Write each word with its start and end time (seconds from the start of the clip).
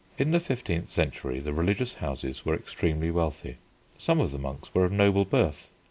In 0.17 0.31
the 0.31 0.39
fifteenth 0.39 0.87
century 0.87 1.39
the 1.39 1.53
religious 1.53 1.93
houses 1.93 2.43
were 2.43 2.55
extremely 2.55 3.11
wealthy. 3.11 3.57
Some 3.99 4.19
of 4.19 4.31
the 4.31 4.39
monks 4.39 4.73
were 4.73 4.85
of 4.85 4.91
noble 4.91 5.25
birth. 5.25 5.69